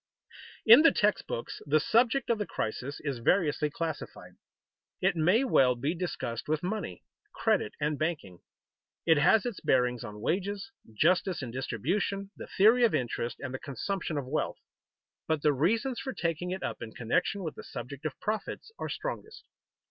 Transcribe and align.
_In 0.65 0.81
the 0.81 0.91
text 0.91 1.27
books 1.27 1.61
the 1.67 1.79
subject 1.79 2.31
of 2.31 2.39
the 2.39 2.47
crisis 2.47 2.99
is 3.01 3.19
variously 3.19 3.69
classified. 3.69 4.33
It 4.99 5.15
may 5.15 5.43
well 5.43 5.75
be 5.75 5.93
discussed 5.93 6.47
with 6.47 6.63
money, 6.63 7.03
credit, 7.35 7.73
and 7.79 7.99
banking. 7.99 8.39
It 9.05 9.19
has 9.19 9.45
its 9.45 9.59
bearings 9.61 10.03
on 10.03 10.19
wages, 10.19 10.71
justice 10.91 11.43
in 11.43 11.51
distribution, 11.51 12.31
the 12.35 12.47
theory 12.47 12.83
of 12.83 12.95
interest, 12.95 13.39
and 13.41 13.53
the 13.53 13.59
consumption 13.59 14.17
of 14.17 14.25
wealth. 14.25 14.57
But 15.27 15.43
the 15.43 15.53
reasons 15.53 15.99
for 15.99 16.13
taking 16.13 16.49
it 16.49 16.63
up 16.63 16.81
in 16.81 16.93
connection 16.93 17.43
with 17.43 17.53
the 17.53 17.63
subject 17.63 18.03
of 18.03 18.19
profits 18.19 18.71
are 18.79 18.89
strongest. 18.89 19.45